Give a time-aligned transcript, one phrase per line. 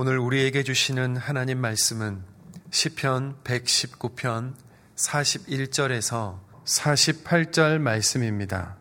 [0.00, 2.22] 오늘 우리에게 주시는 하나님 말씀은
[2.70, 4.54] 시편 119편
[4.94, 8.76] 41절에서 48절 말씀입니다.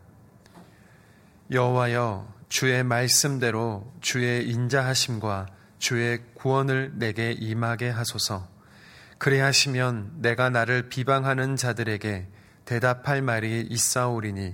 [1.52, 5.48] 여호와여 주의 말씀대로 주의 인자하심과
[5.80, 8.48] 주의 구원을 내게 임하게 하소서.
[9.18, 12.28] 그리하시면 내가 나를 비방하는 자들에게
[12.66, 14.54] 대답할 말이 있사오리니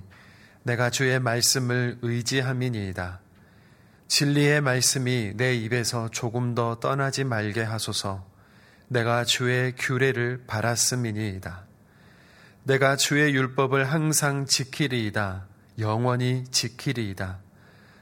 [0.62, 3.20] 내가 주의 말씀을 의지함이니이다.
[4.08, 8.24] 진리의 말씀이 내 입에서 조금 더 떠나지 말게 하소서.
[8.88, 11.64] 내가 주의 규례를 바랐음이니이다.
[12.64, 15.46] 내가 주의 율법을 항상 지키리이다.
[15.78, 17.38] 영원히 지키리이다.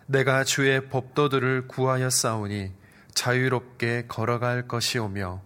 [0.06, 2.72] 내가 주의 법도들을 구하여 싸우니
[3.14, 5.42] 자유롭게 걸어갈 것이오며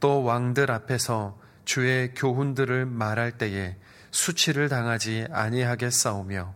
[0.00, 3.76] 또 왕들 앞에서 주의 교훈들을 말할 때에
[4.10, 6.54] 수치를 당하지 아니하겠사오며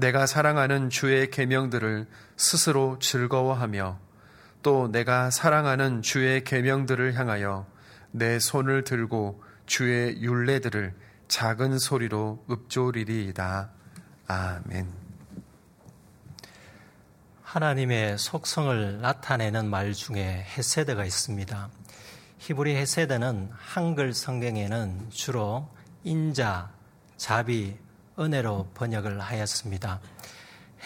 [0.00, 2.06] 내가 사랑하는 주의 계명들을
[2.38, 3.98] 스스로 즐거워하며
[4.62, 7.66] 또 내가 사랑하는 주의 계명들을 향하여
[8.10, 10.94] 내 손을 들고 주의 율례들을
[11.28, 13.70] 작은 소리로 읊조리리이다.
[14.26, 14.90] 아멘.
[17.42, 21.68] 하나님의 속성을 나타내는 말 중에 헤세드가 있습니다.
[22.38, 25.68] 히브리 헤세드는 한글 성경에는 주로
[26.04, 26.70] 인자,
[27.18, 27.76] 자비,
[28.20, 30.00] 은혜로 번역을 하였습니다.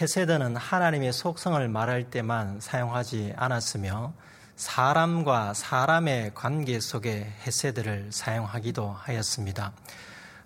[0.01, 4.13] 헤세드는 하나님의 속성을 말할 때만 사용하지 않았으며
[4.55, 9.73] 사람과 사람의 관계 속에 헤세드를 사용하기도 하였습니다.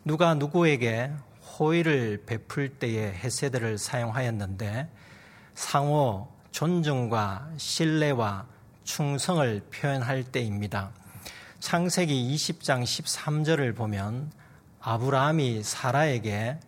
[0.03, 1.11] 누가 누구에게
[1.59, 4.89] 호의를 베풀 때에 헤세드를 사용하였는데
[5.53, 8.47] 상호 존중과 신뢰와
[8.83, 10.91] 충성을 표현할 때입니다.
[11.59, 14.31] 창세기 20장 13절을 보면
[14.79, 16.59] 아브라함이 사라에게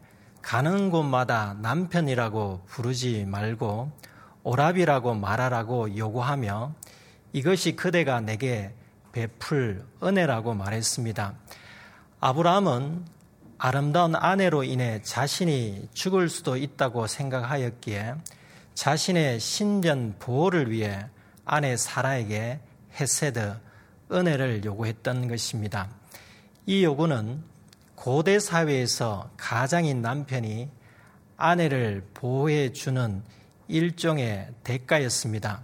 [0.41, 3.91] 가는 곳마다 남편이라고 부르지 말고
[4.43, 6.73] 오랍이라고 말하라고 요구하며
[7.33, 8.73] 이것이 그대가 내게
[9.11, 11.33] 베풀 은혜라고 말했습니다.
[12.19, 13.05] 아브라함은
[13.57, 18.15] 아름다운 아내로 인해 자신이 죽을 수도 있다고 생각하였기에
[18.73, 21.05] 자신의 신변 보호를 위해
[21.45, 22.59] 아내 사라에게
[22.99, 23.55] 헤세드
[24.11, 25.89] 은혜를 요구했던 것입니다.
[26.65, 27.43] 이 요구는
[28.01, 30.71] 고대 사회에서 가장인 남편이
[31.37, 33.21] 아내를 보호해 주는
[33.67, 35.61] 일종의 대가였습니다.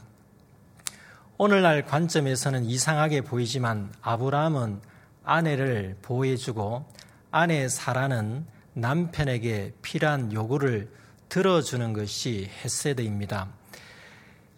[1.40, 4.82] 오늘날 관점에서는 이상하게 보이지만 아브라함은
[5.24, 6.86] 아내를 보호해 주고
[7.32, 10.92] 아내 사라는 남편에게 필요한 요구를
[11.30, 13.48] 들어주는 것이 헤세드입니다.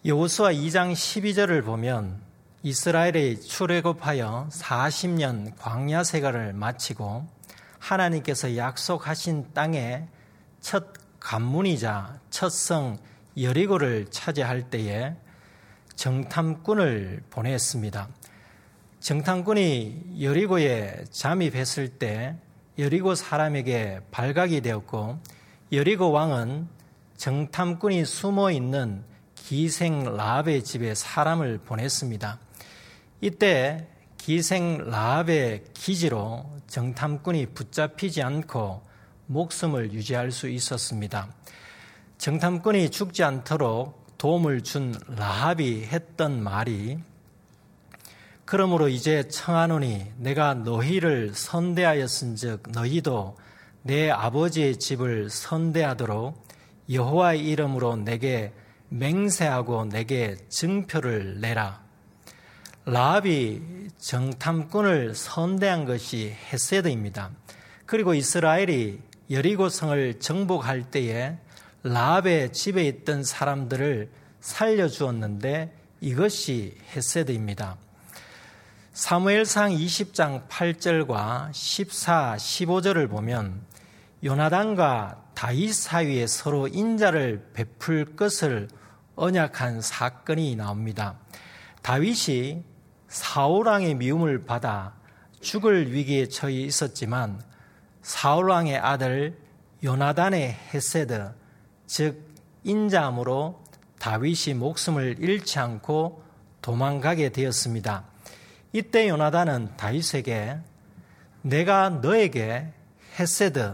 [0.03, 2.19] 여호수아 2장 12절을 보면
[2.61, 7.38] 이스라엘의 출애굽하여 40년 광야 생활을 마치고
[7.79, 10.07] 하나님께서 약속하신 땅에
[10.61, 12.97] 첫 관문이자 첫 성
[13.41, 15.15] 여리고를 차지할 때에
[15.95, 18.09] 정탐꾼을 보냈습니다.
[18.99, 22.35] 정탐꾼이 여리고에 잠입했을 때
[22.77, 25.19] 여리고 사람에게 발각이 되었고
[25.71, 26.67] 여리고 왕은
[27.17, 29.03] 정탐꾼이 숨어 있는
[29.35, 32.39] 기생 라합의 집에 사람을 보냈습니다.
[33.21, 33.87] 이때
[34.19, 38.83] 기생 라합의 기지로 정탐꾼이 붙잡히지 않고
[39.25, 41.29] 목숨을 유지할 수 있었습니다.
[42.19, 46.99] 정탐꾼이 죽지 않도록 도움을 준 라합이 했던 말이
[48.43, 53.37] 그러므로 이제 청하노니 내가 너희를 선대하였은즉 너희도
[53.83, 56.47] 내 아버지의 집을 선대하도록
[56.91, 58.51] 여호와의 이름으로 내게
[58.89, 61.88] 맹세하고 내게 증표를 내라.
[62.91, 63.61] 라합이
[63.99, 67.29] 정탐꾼을 선대한 것이 헤세드입니다.
[67.85, 71.37] 그리고 이스라엘이 여리고성을 정복할 때에
[71.83, 77.77] 라합의 집에 있던 사람들을 살려주었는데 이것이 헤세드입니다.
[78.93, 83.61] 사무엘상 20장 8절과 14, 15절을 보면
[84.23, 88.67] 요나단과 다윗 사이에 서로 인자를 베풀 것을
[89.15, 91.19] 언약한 사건이 나옵니다.
[91.83, 92.68] 다윗이
[93.09, 94.93] 사울왕의 미움을 받아
[95.41, 97.41] 죽을 위기에 처해 있었지만
[98.01, 99.37] 사울왕의 아들
[99.83, 101.31] 요나단의 헤세드
[101.87, 102.23] 즉
[102.63, 103.63] 인자함으로
[103.99, 106.23] 다윗이 목숨을 잃지 않고
[106.61, 108.05] 도망가게 되었습니다.
[108.73, 110.57] 이때 요나단은 다윗에게
[111.41, 112.71] 내가 너에게
[113.19, 113.73] 헤세드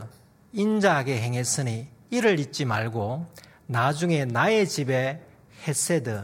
[0.53, 3.27] 인자하게 행했으니 이를 잊지 말고
[3.67, 5.21] 나중에 나의 집에
[5.67, 6.23] 헤세드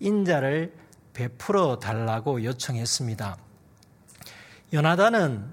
[0.00, 0.81] 인자를
[1.12, 3.36] 베풀어 달라고 요청했습니다.
[4.72, 5.44] 요나단은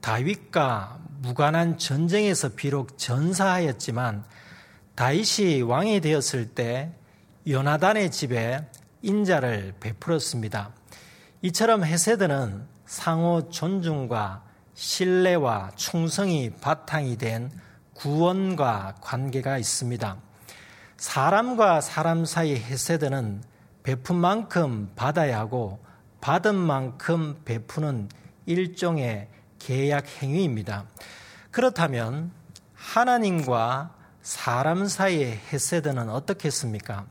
[0.00, 4.24] 다윗과 무관한 전쟁에서 비록 전사하였지만
[4.94, 6.92] 다윗이 왕이 되었을 때
[7.46, 8.66] 요나단의 집에
[9.02, 10.72] 인자를 베풀었습니다.
[11.42, 14.42] 이처럼 헤세드는 상호 존중과
[14.74, 17.50] 신뢰와 충성이 바탕이 된
[17.94, 20.16] 구원과 관계가 있습니다.
[20.96, 23.42] 사람과 사람 사이 헤세드는
[23.86, 25.78] 베푼 만큼 받아야 하고
[26.20, 28.08] 받은 만큼 베푸는
[28.44, 29.28] 일종의
[29.60, 30.86] 계약 행위입니다.
[31.52, 32.32] 그렇다면
[32.74, 37.06] 하나님과 사람 사이의 헤세드는 어떻겠습니까?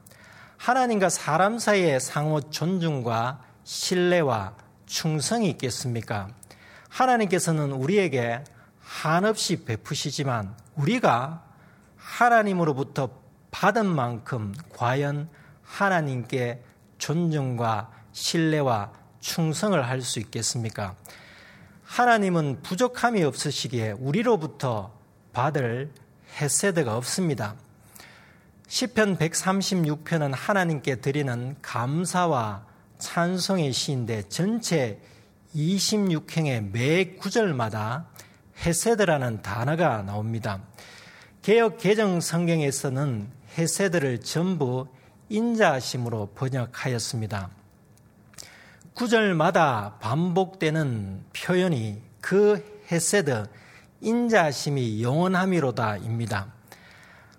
[0.57, 4.55] 하나님과 사람 사이의 상호 존중과 신뢰와
[4.85, 6.27] 충성이 있겠습니까?
[6.89, 8.43] 하나님께서는 우리에게
[8.81, 11.41] 한없이 베푸시지만 우리가
[11.95, 13.11] 하나님으로부터
[13.51, 15.29] 받은 만큼 과연
[15.65, 16.63] 하나님께
[16.97, 20.95] 존중과 신뢰와 충성을 할 수 있겠습니까?
[21.83, 24.91] 하나님은 부족함이 없으시기에 우리로부터
[25.33, 25.91] 받을
[26.39, 27.55] 헤세드가 없습니다.
[28.67, 32.65] 시편 136편은 하나님께 드리는 감사와
[32.97, 34.99] 찬송의 시인데 전체
[35.55, 38.07] 26행의 매 구절마다
[38.65, 40.61] 헤세드라는 단어가 나옵니다.
[41.41, 44.87] 개혁 개정 성경에서는 헤세드를 전부
[45.29, 47.49] 인자심으로 번역하였습니다.
[48.93, 53.45] 구절마다 반복되는 표현이 그 헤세드
[54.01, 56.53] 인자심이 영원함이로다입니다.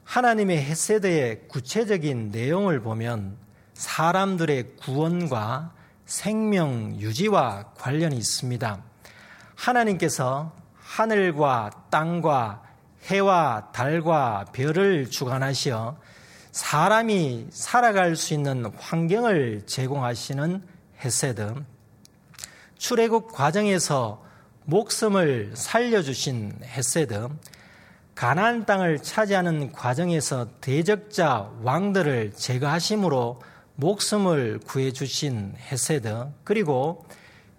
[0.05, 3.37] 하나님의 헤세드의 구체적인 내용을 보면
[3.75, 5.73] 사람들의 구원과
[6.07, 8.83] 생명 유지와 관련이 있습니다.
[9.55, 12.63] 하나님께서 하늘과 땅과
[13.07, 15.97] 해와 달과 별을 주관하시어
[16.57, 20.63] 사람이 살아갈 수 있는 환경을 제공하시는
[21.05, 21.55] 헤세드,
[22.79, 24.25] 출애굽 과정에서
[24.65, 27.29] 목숨을 살려주신 헤세드,
[28.15, 33.43] 가나안 땅을 차지하는 과정에서 대적자 왕들을 제거하심으로
[33.75, 37.05] 목숨을 구해 주신 헤세드, 그리고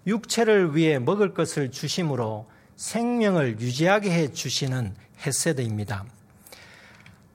[0.08, 6.17] 육체를 위해 먹을 것을 주심으로 생명을 유지하게 해 주시는 헤세드입니다.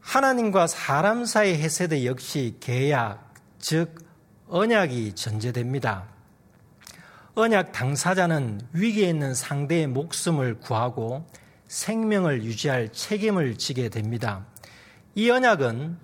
[0.04, 4.06] 하나님과 사람 사이 헤세드 역시 계약, 즉
[4.48, 6.04] 언약이 전제됩니다.
[7.36, 11.26] 언약 당사자는 위기에 있는 상대의 목숨을 구하고
[11.68, 14.46] 생명을 유지할 책임을 지게 됩니다.
[15.16, 15.98] 이 언약은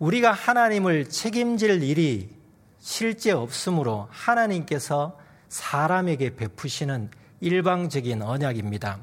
[0.00, 2.34] 우리가 하나님을 책임질 일이
[2.78, 5.16] 실제 없으므로 하나님께서
[5.48, 7.10] 사람에게 베푸시는
[7.40, 8.98] 일방적인 언약입니다.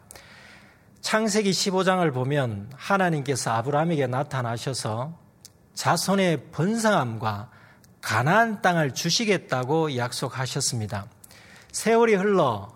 [1.01, 5.17] 창세기 15장을 보면 하나님께서 아브라함에게 나타나셔서
[5.73, 7.49] 자손의 번성함과
[8.01, 11.07] 가나안 땅을 주시겠다고 약속하셨습니다.
[11.71, 12.73] 세월이 흘러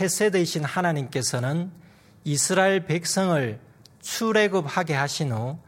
[0.00, 1.70] 헤세드이신 하나님께서는
[2.24, 3.60] 이스라엘 백성을
[4.00, 5.58] 출애굽하게 하신 후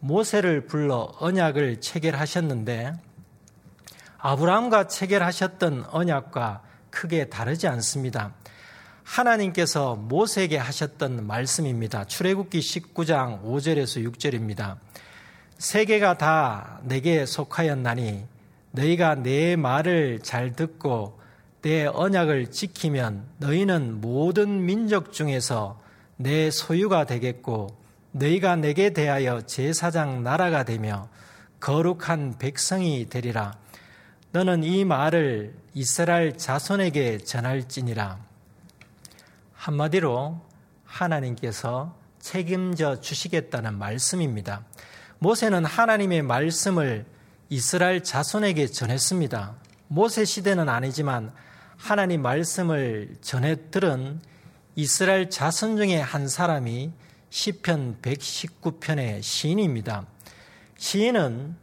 [0.00, 2.92] 모세를 불러 언약을 체결하셨는데
[4.18, 8.34] 아브라함과 체결하셨던 언약과 크게 다르지 않습니다.
[9.10, 12.04] 하나님께서 모세에게 하셨던 말씀입니다.
[12.04, 14.76] 출애굽기 19장 5절에서 6절입니다.
[15.58, 18.24] 세계가 다 내게 속하였나니
[18.70, 21.18] 너희가 내 말을 잘 듣고
[21.60, 25.80] 내 언약을 지키면 너희는 모든 민족 중에서
[26.16, 27.76] 내 소유가 되겠고
[28.12, 31.08] 너희가 내게 대하여 제사장 나라가 되며
[31.58, 33.58] 거룩한 백성이 되리라.
[34.30, 38.29] 너는 이 말을 이스라엘 자손에게 전할지니라.
[39.60, 40.40] 한마디로
[40.86, 44.64] 하나님께서 책임져 주시겠다는 말씀입니다.
[45.18, 47.04] 모세는 하나님의 말씀을
[47.50, 49.54] 이스라엘 자손에게 전했습니다.
[49.88, 51.34] 모세 시대는 아니지만
[51.76, 54.22] 하나님 말씀을 전해 들은
[54.76, 56.92] 이스라엘 자손 중에 한 사람이
[57.28, 60.06] 시편 119편의 시인입니다.
[60.78, 61.54] 시인은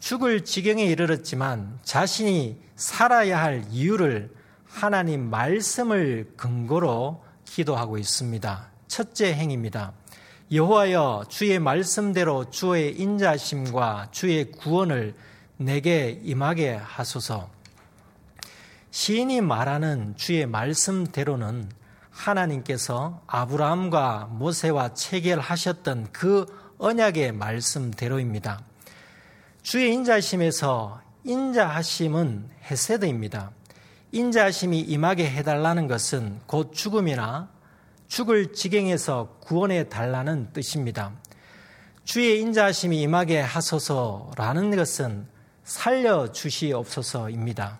[0.00, 4.32] 죽을 지경에 이르렀지만 자신이 살아야 할 이유를
[4.64, 7.21] 하나님 말씀을 근거로
[7.54, 8.70] 기도하고 있습니다.
[8.88, 9.92] 첫째 행입니다.
[10.50, 15.14] 여호와여 주의 말씀대로 주의 인자심과 주의 구원을
[15.58, 17.50] 내게 임하게 하소서.
[18.90, 21.70] 시인이 말하는 주의 말씀대로는
[22.10, 26.46] 하나님께서 아브라함과 모세와 체결하셨던 그
[26.78, 28.60] 언약의 말씀대로입니다.
[29.62, 33.52] 주의 인자심에서 인자하심은 헤세드입니다.
[34.12, 37.48] 인자심이 임하게 해달라는 것은 곧 죽음이나
[38.08, 41.12] 죽을 지경에서 구원해 달라는 뜻입니다.
[42.04, 45.26] 주의 인자심이 임하게 하소서라는 것은
[45.64, 47.78] 살려 주시옵소서입니다.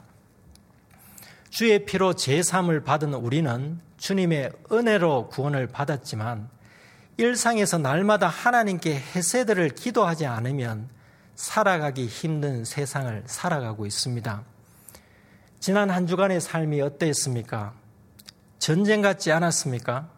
[1.50, 6.48] 주의 피로 제삼을 받은 우리는 주님의 은혜로 구원을 받았지만
[7.18, 10.88] 일상에서 날마다 하나님께 해세들을 기도하지 않으면
[11.34, 14.51] 살아가기 힘든 세상을 살아가고 있습니다.
[15.62, 17.72] 지난 한 주간의 삶이 어땠습니까?
[18.58, 20.10] 전쟁 같지 않았습니까?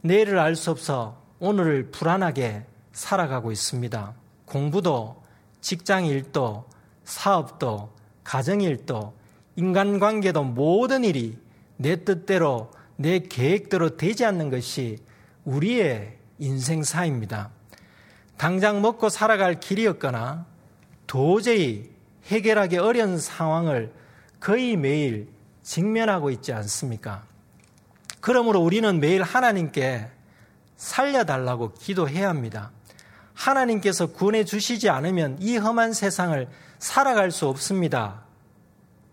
[0.00, 4.14] 내일을 알 수 없어 오늘을 불안하게 살아가고 있습니다.
[4.44, 5.22] 공부도,
[5.60, 6.64] 직장 일도,
[7.04, 7.92] 사업도,
[8.24, 9.14] 가정 일도,
[9.54, 11.38] 인간관계도 모든 일이
[11.76, 14.98] 내 뜻대로, 내 계획대로 되지 않는 것이
[15.44, 17.50] 우리의 인생사입니다.
[18.36, 20.44] 당장 먹고 살아갈 길이었거나
[21.06, 21.88] 도저히
[22.24, 23.92] 해결하기 어려운 상황을
[24.40, 25.28] 거의 매일
[25.62, 27.24] 직면하고 있지 않습니까?
[28.20, 30.08] 그러므로 우리는 매일 하나님께
[30.76, 32.70] 살려달라고 기도해야 합니다.
[33.34, 38.22] 하나님께서 구원해 주시지 않으면 이 험한 세상을 살아갈 수 없습니다.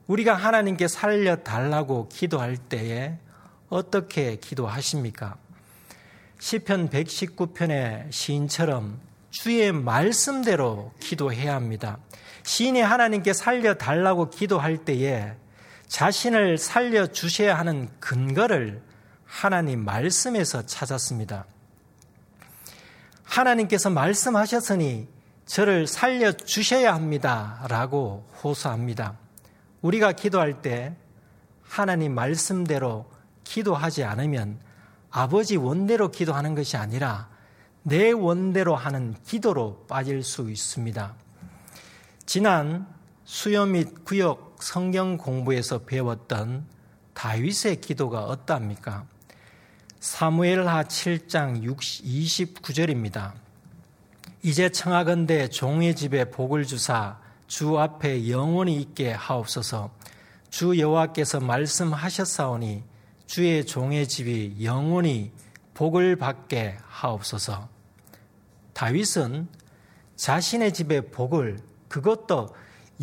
[0.08, 3.18] 우리가 하나님께 살려달라고 기도할 때에
[3.70, 5.38] 어떻게 기도하십니까?
[6.40, 9.00] 시편 119편의 시인처럼
[9.32, 11.98] 주의 말씀대로 기도해야 합니다.
[12.44, 15.34] 시인이 하나님께 살려달라고 기도할 때에
[15.88, 18.82] 자신을 살려주셔야 하는 근거를
[19.26, 21.46] 하나님 말씀에서 찾았습니다.
[23.24, 25.08] 하나님께서 말씀하셨으니
[25.46, 27.66] 저를 살려주셔야 합니다.
[27.68, 29.18] 라고 호소합니다.
[29.82, 30.96] 우리가 기도할 때
[31.62, 33.06] 하나님 말씀대로
[33.44, 34.60] 기도하지 않으면
[35.10, 37.30] 아버지 원대로 기도하는 것이 아니라
[37.84, 41.16] 내 원대로 하는 기도로 빠질 수 있습니다.
[42.26, 42.88] 지난
[43.26, 46.66] 수요 및 구역 성경 공부에서 배웠던
[47.14, 49.06] 다윗의 기도가 어떠합니까?
[50.00, 53.34] 사무엘하 7장 29절입니다.
[54.42, 59.92] 이제 청하건대 종의 집에 복을 주사 주 앞에 영원히 있게 하옵소서.
[60.50, 62.84] 주 여호와께서 말씀하셨사오니
[63.26, 65.32] 주의 종의 집이 영원히
[65.74, 67.68] 복을 받게 하옵소서.
[68.74, 69.48] 다윗은
[70.16, 72.50] 자신의 집의 복을 그것도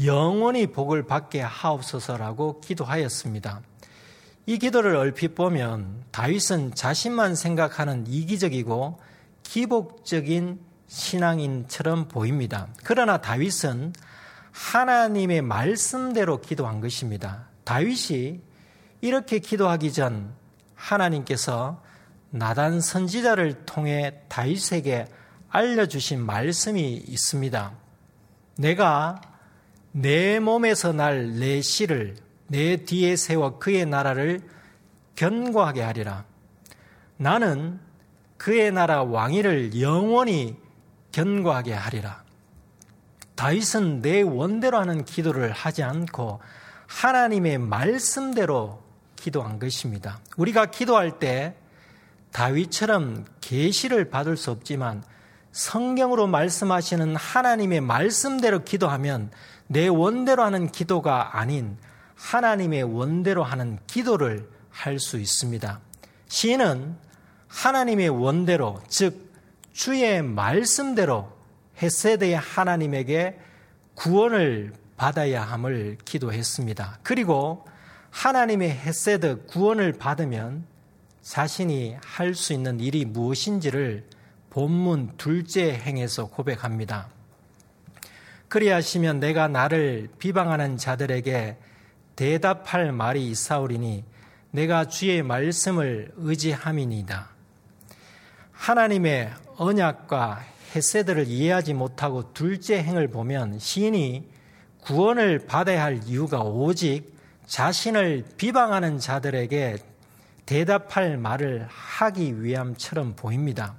[0.05, 3.61] 영원히 복을 받게 하옵소서라고 기도하였습니다.
[4.47, 8.99] 이 기도를 얼핏 보면 다윗은 자신만 생각하는 이기적이고
[9.45, 12.67] 기복적인 신앙인처럼 보입니다.
[12.83, 13.93] 그러나 다윗은
[14.51, 17.47] 하나님의 말씀대로 기도한 것입니다.
[17.63, 18.41] 다윗이
[19.03, 20.35] 이렇게 기도하기 전
[20.75, 21.81] 하나님께서
[22.31, 25.07] 나단 선지자를 통해 다윗에게
[25.49, 27.80] 알려주신 말씀이 있습니다.
[28.61, 29.21] 내가
[29.93, 34.43] 내 몸에서 날 내 씨를 내 뒤에 세워 그의 나라를
[35.17, 36.25] 견고하게 하리라.
[37.17, 37.81] 나는
[38.37, 40.57] 그의 나라 왕위를 영원히
[41.13, 42.23] 견고하게 하리라.
[43.35, 46.41] 다윗은 내 원대로 하는 기도를 하지 않고
[46.87, 48.83] 하나님의 말씀대로
[49.17, 50.21] 기도한 것입니다.
[50.37, 51.55] 우리가 기도할 때
[52.33, 55.03] 다윗처럼 계시를 받을 수 없지만
[55.53, 59.31] 성경으로 말씀하시는 하나님의 말씀대로 기도하면
[59.67, 61.77] 내 원대로 하는 기도가 아닌
[62.15, 65.81] 하나님의 원대로 하는 기도를 할 수 있습니다.
[66.29, 66.97] 시인은
[67.49, 69.33] 하나님의 원대로, 즉,
[69.73, 71.33] 주의 말씀대로
[71.83, 73.39] 헤세드의 하나님에게
[73.95, 76.99] 구원을 받아야 함을 기도했습니다.
[77.03, 77.65] 그리고
[78.11, 80.65] 하나님의 헤세드 구원을 받으면
[81.23, 84.05] 자신이 할 수 있는 일이 무엇인지를
[84.51, 87.09] 본문 둘째 행에서 고백합니다.
[88.49, 91.57] 그리하시면 내가 나를 비방하는 자들에게
[92.17, 94.05] 대답할 말이 있사오리니
[94.51, 97.29] 내가 주의 말씀을 의지함이니다.
[98.51, 104.29] 하나님의 언약과 헤세드를 이해하지 못하고 둘째 행을 보면 시인이
[104.83, 107.15] 구원을 받아야 할 이유가 오직
[107.47, 109.79] 자신을 비방하는 자들에게
[110.47, 113.77] 대답할 말을 하기 위함처럼 보입니다.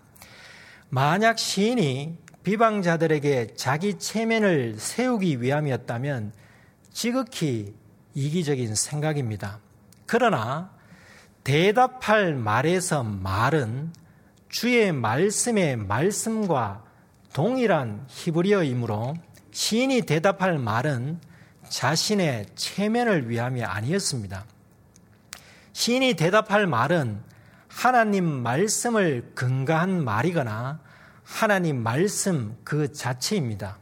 [0.93, 6.33] 만약 시인이 비방자들에게 자기 체면을 세우기 위함이었다면
[6.91, 7.73] 지극히
[8.13, 9.59] 이기적인 생각입니다.
[10.05, 10.69] 그러나
[11.45, 13.93] 대답할 말에서 말은
[14.49, 16.83] 주의 말씀의 말씀과
[17.31, 19.13] 동일한 히브리어이므로
[19.51, 21.21] 시인이 대답할 말은
[21.69, 24.43] 자신의 체면을 위함이 아니었습니다.
[25.71, 27.30] 시인이 대답할 말은
[27.81, 30.79] 하나님 말씀을 근거한 말이거나
[31.23, 33.79] 하나님 말씀 그 자체입니다.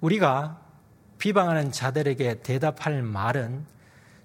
[0.00, 0.58] 우리가
[1.18, 3.66] 비방하는 자들에게 대답할 말은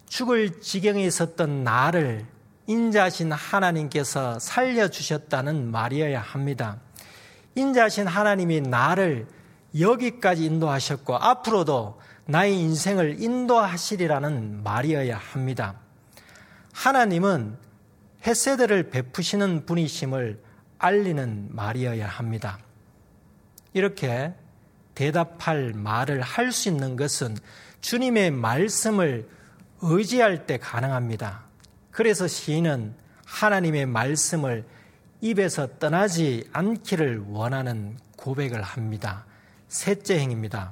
[0.07, 2.25] 죽을 지경에 있었던 나를
[2.67, 6.79] 인자신 하나님께서 살려주셨다는 말이어야 합니다.
[7.55, 9.27] 인자신 하나님이 나를
[9.77, 15.75] 여기까지 인도하셨고 앞으로도 나의 인생을 인도하시리라는 말이어야 합니다.
[16.71, 17.65] 하나님은
[18.25, 20.41] 햇세들을 베푸시는 분이심을
[20.79, 22.60] 알리는 말이어야 합니다.
[23.74, 24.34] 이렇게
[24.96, 27.38] 대답할 말을 할 수 있는 것은
[27.82, 29.27] 주님의 말씀을
[29.82, 31.44] 의지할 때 가능합니다.
[31.91, 34.65] 그래서 시인은 하나님의 말씀을
[35.22, 39.25] 입에서 떠나지 않기를 원하는 고백을 합니다.
[39.67, 40.72] 셋째 행입니다.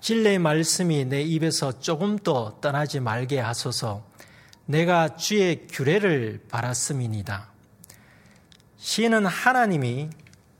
[0.00, 4.07] 진리의 말씀이 내 입에서 조금도 떠나지 말게 하소서
[4.68, 7.48] 내가 주의 규례를 바랐음이니다.
[8.76, 10.10] 시인은 하나님이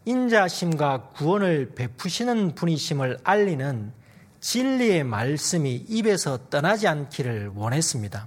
[0.07, 3.93] 인자심과 구원을 베푸시는 분이심을 알리는
[4.41, 8.27] 진리의 말씀이 입에서 떠나지 않기를 원했습니다.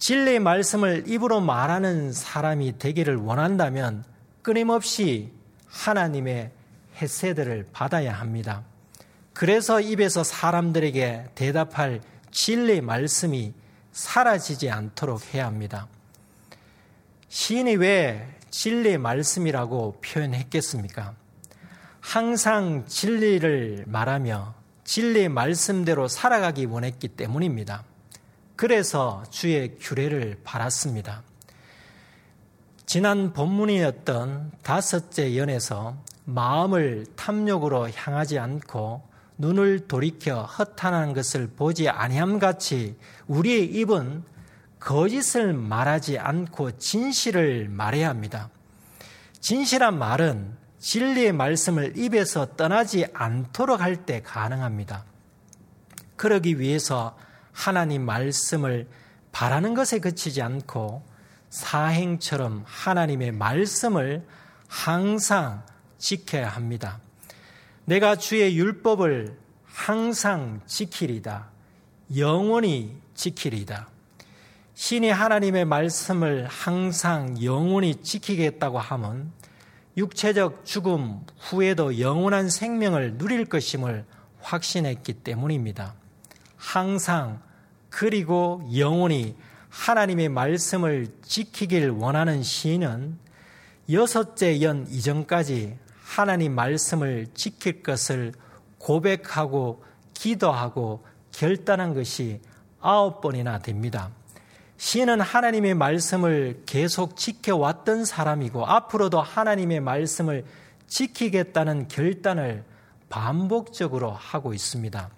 [0.00, 4.04] 진리의 말씀을 입으로 말하는 사람이 되기를 원한다면
[4.42, 5.30] 끊임없이
[5.68, 6.50] 하나님의
[7.00, 8.64] 헤세들을 받아야 합니다.
[9.32, 12.00] 그래서 입에서 사람들에게 대답할
[12.32, 13.54] 진리의 말씀이
[13.96, 15.88] 사라지지 않도록 해야 합니다.
[17.28, 21.14] 시인이 왜 진리의 말씀이라고 표현했겠습니까?
[22.00, 27.84] 항상 진리를 말하며 진리의 말씀대로 살아가기 원했기 때문입니다.
[28.54, 31.22] 그래서 주의 규례를 바랐습니다.
[32.84, 39.05] 지난 본문이었던 다섯째 연에서 마음을 탐욕으로 향하지 않고
[39.38, 44.24] 눈을 돌이켜 허탄한 것을 보지 아니함 같이 우리의 입은
[44.80, 48.50] 거짓을 말하지 않고 진실을 말해야 합니다.
[49.40, 55.04] 진실한 말은 진리의 말씀을 입에서 떠나지 않도록 할 때 가능합니다.
[56.16, 57.16] 그러기 위해서
[57.52, 58.88] 하나님 말씀을
[59.32, 61.04] 바라는 것에 그치지 않고
[61.50, 64.26] 사행처럼 하나님의 말씀을
[64.68, 65.62] 항상
[65.98, 67.00] 지켜야 합니다.
[67.86, 71.50] 내가 주의 율법을 항상 지키리다.
[72.16, 73.88] 영원히 지키리다.
[74.74, 79.30] 신이 하나님의 말씀을 항상 영원히 지키겠다고 하면
[79.96, 84.04] 육체적 죽음 후에도 영원한 생명을 누릴 것임을
[84.40, 85.94] 확신했기 때문입니다.
[86.56, 87.40] 항상
[87.88, 89.36] 그리고 영원히
[89.68, 93.16] 하나님의 말씀을 지키길 원하는 시인은
[93.92, 98.32] 여섯째 연 이전까지 하나님 말씀을 지킬 것을
[98.78, 102.40] 고백하고 기도하고 결단한 것이
[102.80, 104.10] 아홉 번이나 됩니다.
[104.78, 110.44] 시인은 하나님의 말씀을 계속 지켜왔던 사람이고 앞으로도 하나님의 말씀을
[110.86, 112.64] 지키겠다는 결단을
[113.08, 115.10] 반복적으로 하고 있습니다.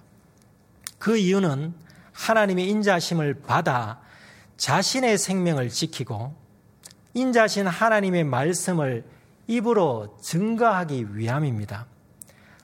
[0.98, 1.74] 그 이유는
[2.12, 4.00] 하나님의 인자심을 받아
[4.56, 6.34] 자신의 생명을 지키고
[7.12, 9.17] 인자신 하나님의 말씀을
[9.48, 11.86] 입으로 증거하기 위함입니다.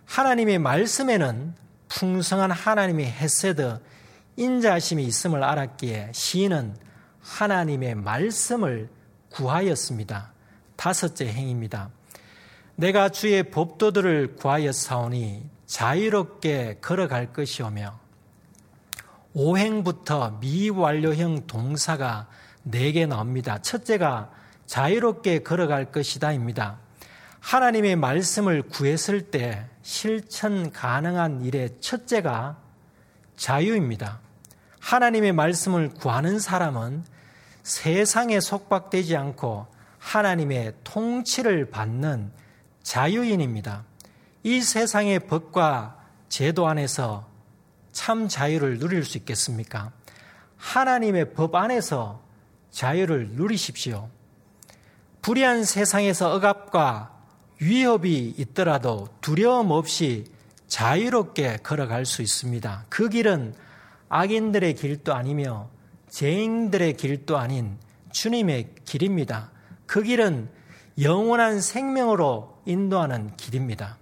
[0.04, 1.54] 하나님의 말씀에는
[1.88, 3.80] 풍성한 하나님의 헤세드
[4.36, 6.76] 인자심이 있음을 알았기에 시인은
[7.20, 8.90] 하나님의 말씀을
[9.30, 10.32] 구하였습니다.
[10.76, 11.90] 다섯째 행입니다.
[12.76, 17.98] 내가 주의 법도들을 구하였사오니 자유롭게 걸어갈 것이오며
[19.32, 22.28] 오행부터 미완료형 동사가
[22.62, 23.60] 네 개 나옵니다.
[23.62, 24.30] 첫째가
[24.66, 26.78] 자유롭게 걸어갈 것이다입니다.
[27.40, 32.56] 하나님의 말씀을 구했을 때 실천 가능한 일의 첫째가
[33.36, 34.20] 자유입니다.
[34.80, 37.04] 하나님의 말씀을 구하는 사람은
[37.62, 39.66] 세상에 속박되지 않고
[39.98, 42.30] 하나님의 통치를 받는
[42.82, 43.84] 자유인입니다.
[44.42, 45.98] 이 세상의 법과
[46.28, 47.26] 제도 안에서
[47.92, 49.92] 참 자유를 누릴 수 있겠습니까?
[50.56, 52.22] 하나님의 법 안에서
[52.70, 54.10] 자유를 누리십시오.
[55.24, 57.10] 불의한 세상에서 억압과
[57.58, 60.24] 위협이 있더라도 두려움 없이
[60.66, 62.84] 자유롭게 걸어갈 수 있습니다.
[62.90, 63.54] 그 길은
[64.10, 65.70] 악인들의 길도 아니며
[66.10, 67.78] 죄인들의 길도 아닌
[68.12, 69.50] 주님의 길입니다.
[69.86, 70.50] 그 길은
[71.00, 73.96] 영원한 생명으로 인도하는 길입니다.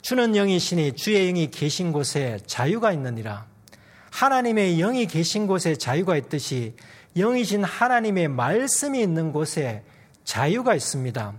[0.00, 3.46] 주는 영이시니 주의 영이 계신 곳에 자유가 있느니라.
[4.12, 6.76] 하나님의 영이 계신 곳에 자유가 있듯이
[7.16, 9.82] 영이신 하나님의 말씀이 있는 곳에
[10.24, 11.34] 자유가 있습니다.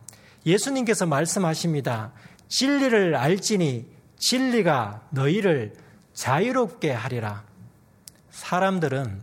[0.46, 2.12] 예수님께서 말씀하십니다.
[2.48, 3.86] 진리를 알지니
[4.18, 5.74] 진리가 너희를
[6.14, 7.44] 자유롭게 하리라.
[8.32, 9.22] 사람들은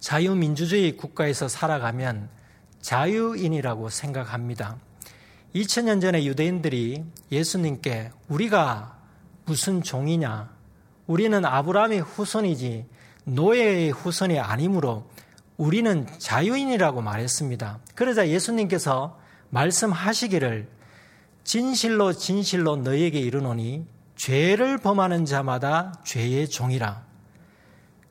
[0.00, 2.28] 자유민주주의 국가에서 살아가면
[2.80, 4.76] 자유인이라고 생각합니다.
[5.54, 8.98] 2000년 전에 유대인들이 예수님께 우리가
[9.46, 10.50] 무슨 종이냐?
[11.06, 12.86] 우리는 아브라함의 후손이지
[13.24, 15.08] 노예의 후손이 아니므로
[15.56, 17.80] 우리는 자유인이라고 말했습니다.
[17.94, 19.18] 그러자 예수님께서
[19.50, 20.68] 말씀하시기를
[21.44, 23.86] 진실로 진실로 너희에게 이르노니
[24.16, 27.04] 죄를 범하는 자마다 죄의 종이라.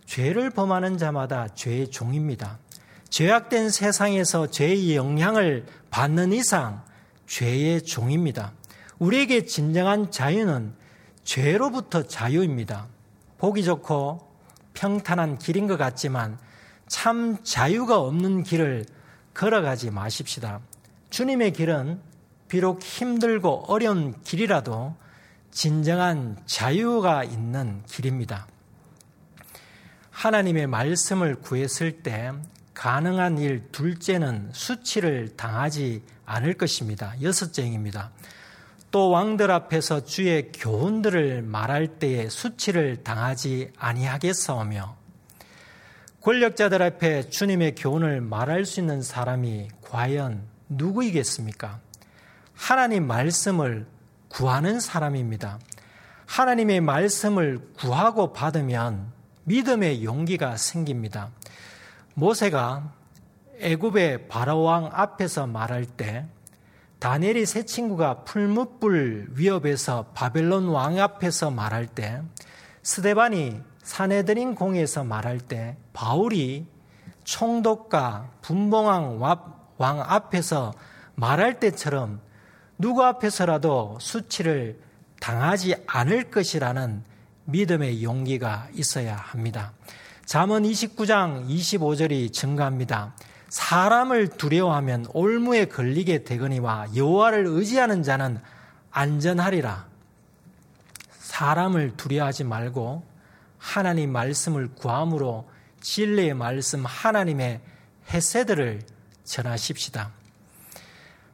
[0.06, 2.60] 죄를 범하는 자마다 죄의 종입니다.
[3.10, 6.84] 죄악된 세상에서 죄의 영향을 받는 이상
[7.28, 8.54] 죄의 종입니다.
[9.00, 10.74] 우리에게 진정한 자유는
[11.24, 12.88] 죄로부터 자유입니다.
[13.38, 14.32] 보기 좋고
[14.74, 16.38] 평탄한 길인 것 같지만
[16.94, 18.86] 참 자유가 없는 길을
[19.34, 20.60] 걸어가지 마십시다.
[21.10, 22.00] 주님의 길은
[22.48, 24.96] 비록 힘들고 어려운 길이라도
[25.50, 28.46] 진정한 자유가 있는 길입니다.
[30.12, 32.32] 하나님의 말씀을 구했을 때
[32.76, 37.16] 가능한 일 둘째는 수치를 당하지 않을 것입니다.
[37.24, 38.12] 여섯째입니다.
[38.92, 45.03] 또 왕들 앞에서 주의 교훈들을 말할 때에 수치를 당하지 아니하겠사오며
[46.24, 51.82] 권력자들 앞에 주님의 교훈을 말할 수 있는 사람이 과연 누구이겠습니까?
[52.54, 53.86] 하나님 말씀을
[54.30, 55.60] 구하는 사람입니다.
[56.26, 59.12] 하나님의 말씀을 구하고 받으면
[59.44, 61.30] 믿음의 용기가 생깁니다.
[62.14, 62.94] 모세가
[63.60, 66.26] 애굽의 바로왕 앞에서 말할 때
[67.00, 72.22] 다니엘이 세 친구가 풀무불 위협에서 바벨론 왕 앞에서 말할 때
[72.82, 76.66] 스데반이 사내들인 공에서 말할 때 바울이
[77.24, 79.20] 총독과 분봉왕
[79.78, 80.74] 왕 앞에서
[81.16, 82.22] 말할 때처럼
[82.78, 84.80] 누구 앞에서라도 수치를
[85.20, 87.04] 당하지 않을 것이라는
[87.46, 89.74] 믿음의 용기가 있어야 합니다.
[90.26, 93.16] 잠언 29장 25절이 증가합니다.
[93.50, 98.40] 사람을 두려워하면 올무에 걸리게 되거니와 여호와를 의지하는 자는
[98.92, 99.86] 안전하리라.
[101.20, 103.13] 사람을 두려워하지 말고
[103.64, 105.50] 하나님 말씀을 구함으로
[105.80, 107.62] 진리의 말씀 하나님의
[108.10, 108.82] 헤세들을
[109.24, 110.12] 전하십시다.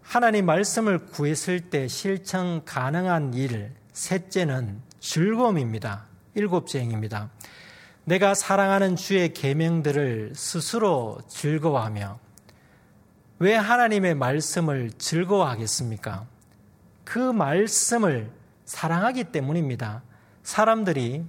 [0.04, 6.06] 하나님 말씀을 구했을 때 실천 가능한 일, 셋째는 즐거움입니다.
[6.36, 7.32] 일곱째입니다.
[8.06, 12.20] 내가 사랑하는 주의 계명들을 스스로 즐거워하며
[13.40, 16.28] 왜 하나님의 말씀을 즐거워하겠습니까?
[17.04, 18.32] 그 말씀을
[18.66, 20.04] 사랑하기 때문입니다.
[20.44, 21.26] 사람들이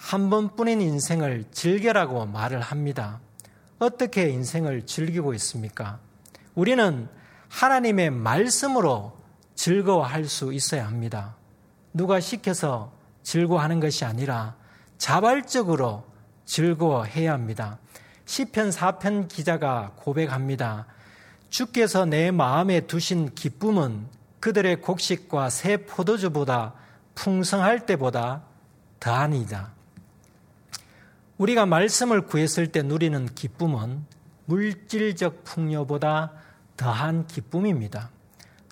[0.00, 3.20] 한 번뿐인 인생을 즐겨라고 말을 합니다.
[3.78, 6.00] 어떻게 인생을 즐기고 있습니까?
[6.54, 7.06] 우리는
[7.48, 9.16] 하나님의 말씀으로
[9.54, 11.36] 즐거워할 수 있어야 합니다.
[11.92, 14.56] 누가 시켜서 즐거워하는 것이 아니라
[14.96, 16.04] 자발적으로
[16.46, 17.78] 즐거워해야 합니다.
[18.24, 20.86] 시편 4편 기자가 고백합니다.
[21.50, 24.06] 주께서 내 마음에 두신 기쁨은
[24.40, 26.72] 그들의 곡식과 새 포도주보다
[27.14, 28.42] 풍성할 때보다
[28.98, 29.79] 더하니다.
[31.40, 34.04] 우리가 말씀을 구했을 때 누리는 기쁨은
[34.44, 36.32] 물질적 풍요보다
[36.76, 38.10] 더한 기쁨입니다.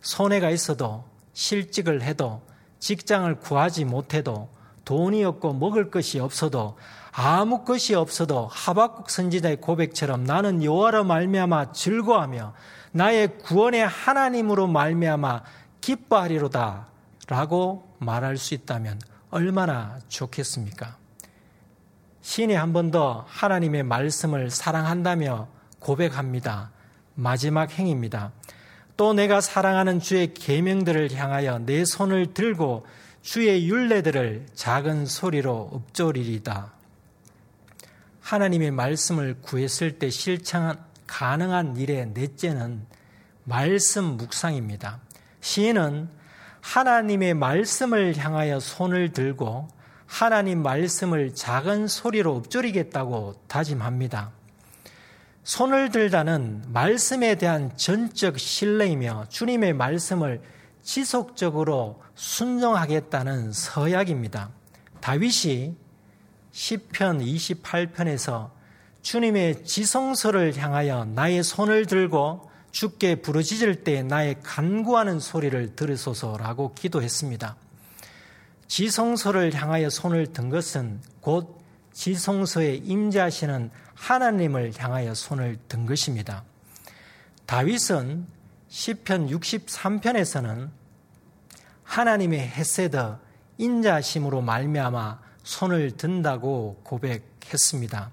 [0.03, 2.43] 손해가 있어도 실직을 해도
[2.79, 4.51] 직장을 구하지 못해도
[4.85, 6.77] 돈이 없고 먹을 것이 없어도
[7.11, 12.53] 아무 것이 없어도 하박국 선지자의 고백처럼 나는 여호와로 말미암아 즐거하며
[12.93, 15.43] 나의 구원의 하나님으로 말미암아
[15.81, 16.85] 기뻐하리로다라고
[17.99, 19.01] 말할 수 있다면
[19.31, 20.98] 얼마나 좋겠습니까?
[22.29, 26.73] 신이 한 번 더 하나님의 말씀을 사랑한다며 고백합니다.
[27.15, 28.33] 마지막 행입니다.
[28.99, 32.85] 또 내가 사랑하는 주의 계명들을 향하여 내 손을 들고
[33.23, 36.71] 주의 윤례들을 작은 소리로 읊조리리다.
[38.21, 42.85] 하나님의 말씀을 구했을 때 실천 가능한 일의 넷째는
[43.45, 45.01] 말씀 묵상입니다.
[45.41, 46.11] 시인은
[46.61, 49.78] 하나님의 말씀을 향하여 손을 들고
[50.09, 54.33] 하나님 말씀을 작은 소리로 읊조리겠다고 다짐합니다.
[55.45, 60.41] 손을 들다는 말씀에 대한 전적 신뢰이며 주님의 말씀을
[60.83, 64.51] 지속적으로 순종하겠다는 서약입니다.
[65.01, 65.77] 다윗이
[66.53, 68.51] 시편 28편에서
[69.03, 77.57] 주님의 지성소를 향하여 나의 손을 들고 주께 부르짖을 때 나의 간구하는 소리를 들으소서라고 기도했습니다.
[78.69, 81.59] 지성소를 향하여 손을 든 것은 곧
[81.93, 86.45] 지성소에 임재하시는 하나님을 향하여 손을 든 것입니다.
[87.47, 88.27] 다윗은
[88.69, 90.71] 시편 63편에서는
[91.83, 93.17] 하나님의 헤세드
[93.57, 98.11] 인자심으로 말미암아 손을 든다고 고백했습니다.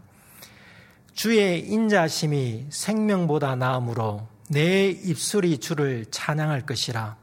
[1.14, 7.18] 주의 인자심이 생명보다 나음으로 내 입술이 주를 찬양할 것이라.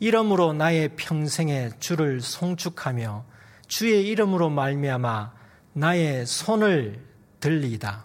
[0.00, 3.24] 이름으로 나의 평생에 주를 송축하며
[3.68, 5.32] 주의 이름으로 말미암아
[5.72, 7.00] 나의 손을
[7.40, 8.04] 들리다.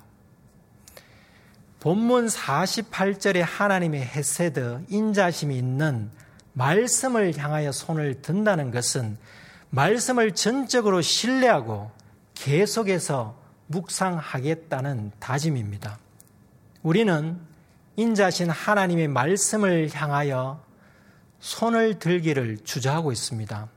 [1.79, 6.11] 본문 48절에 하나님의 헤세드 인자심이 있는
[6.53, 9.17] 말씀을 향하여 손을 든다는 것은
[9.69, 11.91] 말씀을 전적으로 신뢰하고
[12.33, 15.99] 계속해서 묵상하겠다는 다짐입니다.
[16.81, 17.39] 우리는
[17.95, 20.61] 인자신 하나님의 말씀을 향하여
[21.39, 23.67] 손을 들기를 주저하고 있습니다.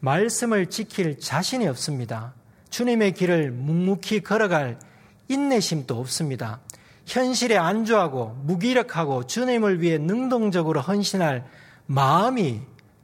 [0.00, 2.34] 말씀을 지킬 자신이 없습니다.
[2.70, 4.78] 주님의 길을 묵묵히 걸어갈
[5.28, 6.60] 인내심도 없습니다.
[7.06, 11.44] 현실에 안주하고 무기력하고 주님을 위해 능동적으로 헌신할
[11.86, 12.60] 마음이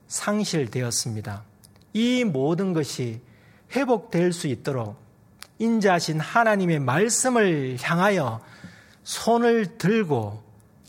[0.07, 1.43] 상실되었습니다.
[1.93, 3.21] 이 모든 것이
[3.75, 4.97] 회복될 수 있도록
[5.59, 8.41] 인자하신 하나님의 말씀을 향하여
[9.03, 10.43] 손을 들고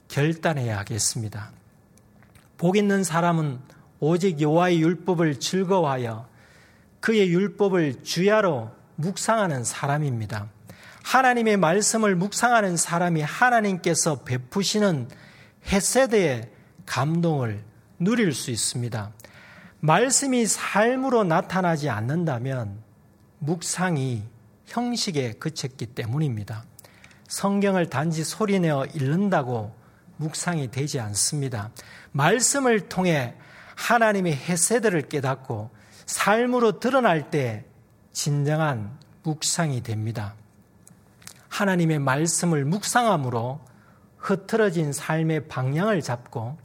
[0.10, 1.57] 결단해야 하겠습니다.
[2.58, 3.60] 복 있는 사람은
[4.00, 6.28] 오직 여호와의 율법을 즐거워하여
[7.00, 10.50] 그의 율법을 주야로 묵상하는 사람입니다.
[11.04, 15.08] 하나님의 말씀을 묵상하는 사람이 하나님께서 베푸시는
[15.68, 16.50] 헤세드의
[16.86, 17.64] 감동을
[18.00, 19.12] 누릴 수 있습니다.
[19.80, 22.80] 말씀이 삶으로 나타나지 않는다면
[23.40, 24.24] 묵상이
[24.66, 26.66] 형식에 그쳤기 때문입니다.
[27.28, 29.74] 성경을 단지 소리내어 읽는다고
[30.18, 31.72] 묵상이 되지 않습니다.
[32.12, 33.36] 말씀을 통해
[33.76, 35.70] 하나님의 해세들을 깨닫고
[36.06, 37.66] 삶으로 드러날 때
[38.14, 40.36] 진정한 묵상이 됩니다.
[41.50, 43.60] 하나님의 말씀을 묵상함으로
[44.18, 46.58] 흐트러진 삶의 방향을 잡고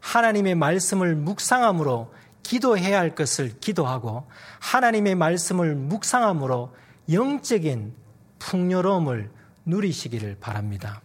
[0.00, 4.26] 하나님의 말씀을 묵상함으로 기도해야 할 것을 기도하고
[4.60, 6.74] 하나님의 말씀을 묵상함으로
[7.12, 7.94] 영적인
[8.38, 9.30] 풍요로움을
[9.66, 11.02] 누리시기를 바랍니다.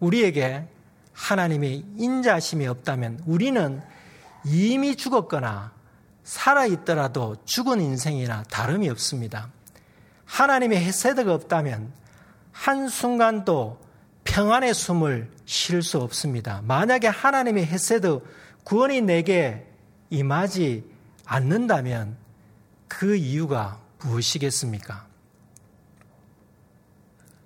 [0.00, 0.66] 우리에게
[1.20, 3.82] 하나님의 인자심이 없다면 우리는
[4.44, 5.72] 이미 죽었거나
[6.24, 9.50] 살아있더라도 죽은 인생이나 다름이 없습니다.
[10.24, 11.92] 하나님의 헤세드가 없다면
[12.52, 13.78] 한순간도
[14.24, 16.62] 평안의 숨을 쉴 수 없습니다.
[16.64, 18.20] 만약에 하나님의 헤세드
[18.64, 19.66] 구원이 내게
[20.08, 20.84] 임하지
[21.26, 22.16] 않는다면
[22.88, 25.06] 그 이유가 무엇이겠습니까?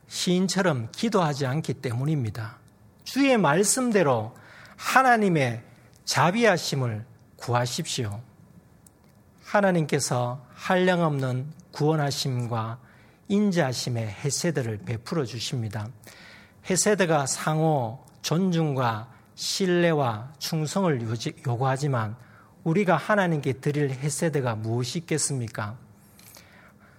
[0.06, 2.63] 시인처럼 기도하지 않기 때문입니다.
[3.04, 4.34] 주의 말씀대로
[4.76, 5.62] 하나님의
[6.04, 7.04] 자비하심을
[7.36, 8.20] 구하십시오.
[9.44, 12.78] 하나님께서 한량없는 구원하심과
[13.28, 15.88] 인자하심의 해세들을 베풀어 주십니다.
[16.68, 21.06] 해세드가 상호 존중과 신뢰와 충성을
[21.46, 22.16] 요구하지만
[22.64, 25.76] 우리가 하나님께 드릴 해세드가 무엇이 있겠습니까?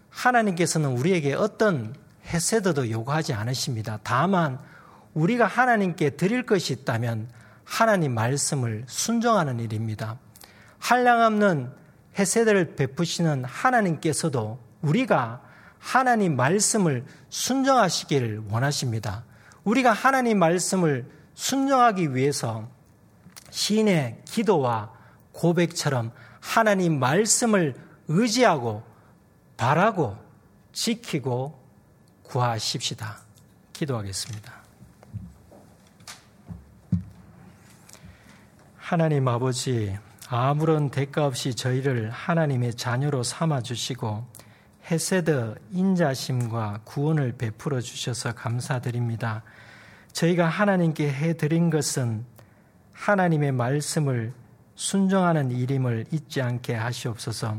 [0.09, 1.95] 하나님께서는 우리에게 어떤
[2.27, 3.99] 해세드도 요구하지 않으십니다.
[4.03, 4.59] 다만
[5.15, 7.29] 우리가 하나님께 드릴 것이 있다면
[7.63, 10.19] 하나님 말씀을 순종하는 일입니다.
[10.77, 11.71] 한량없는
[12.19, 15.41] 해세들을 베푸시는 하나님께서도 우리가
[15.79, 19.23] 하나님 말씀을 순종하시기를 원하십니다.
[19.63, 22.69] 우리가 하나님 말씀을 순종하기 위해서
[23.49, 24.93] 시인의 기도와
[25.31, 27.75] 고백처럼 하나님 말씀을
[28.07, 28.83] 의지하고
[29.57, 30.17] 바라고
[30.71, 31.59] 지키고
[32.23, 33.19] 구하십시다.
[33.73, 34.64] 기도하겠습니다.
[38.87, 39.97] 하나님 아버지,
[40.29, 44.23] 아무런 대가 없이 저희를 하나님의 자녀로 삼아 주시고
[44.91, 49.41] 헤세드 인자심과 구원을 베풀어 주셔서 감사드립니다.
[50.13, 52.25] 저희가 하나님께 해 드린 것은
[52.93, 54.33] 하나님의 말씀을
[54.75, 57.57] 순종하는 일임을 잊지 않게 하시옵소서.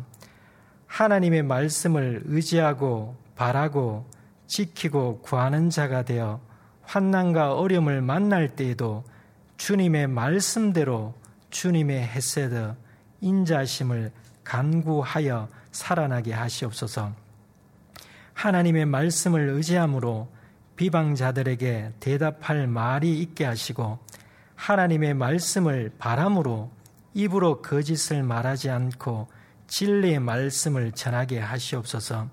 [0.87, 4.09] 하나님의 말씀을 의지하고 바라고
[4.47, 6.41] 지키고 구하는 자가 되어
[6.83, 9.03] 환난과 어려움을 만날 때에도
[9.57, 11.15] 주님의 말씀대로
[11.51, 12.75] 주님의 헤세드
[13.21, 14.13] 인자심을
[14.45, 17.13] 간구하여 살아나게 하시옵소서.
[18.35, 20.29] 하나님의 말씀을 의지함으로
[20.77, 23.99] 비방자들에게 대답할 말이 있게 하시고
[24.55, 26.71] 하나님의 말씀을 바람으로
[27.15, 29.29] 입으로 거짓을 말하지 않고
[29.69, 32.29] 진리의 말씀을 전하게 하시옵소서.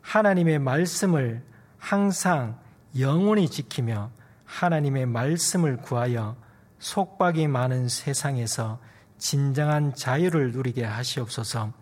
[0.00, 1.42] 하나님의 말씀을
[1.78, 2.58] 항상
[2.98, 4.10] 영원히 지키며
[4.44, 6.36] 하나님의 말씀을 구하여
[6.82, 8.80] 속박이 많은 세상에서
[9.16, 11.72] 진정한 자유를 누리게 하시옵소서.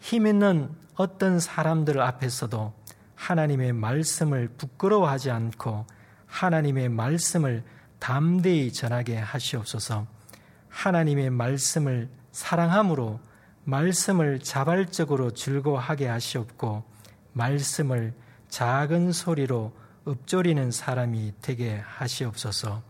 [0.00, 2.74] 힘 있는 어떤 사람들 앞에서도
[3.14, 5.86] 하나님의 말씀을 부끄러워하지 않고
[6.26, 7.62] 하나님의 말씀을
[8.00, 10.08] 담대히 전하게 하시옵소서.
[10.68, 13.20] 하나님의 말씀을 사랑함으로
[13.62, 16.82] 말씀을 자발적으로 즐거워하게 하시옵고
[17.34, 18.14] 말씀을
[18.48, 19.72] 작은 소리로
[20.08, 22.89] 읊조리는 사람이 되게 하시옵소서.